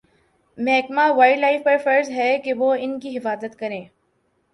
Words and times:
محکمہ 0.57 1.01
wild 1.15 1.39
life 1.39 1.63
پر 1.63 1.77
فرض 1.83 2.09
ہے 2.09 2.37
کہ 2.37 2.53
وہ 2.53 2.73
ان 2.79 2.99
کی 2.99 3.15
حفاظت 3.17 3.59
کریں 3.59 3.83